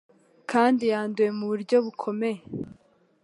[0.51, 2.39] kandi yanduye mu buryo bukomeye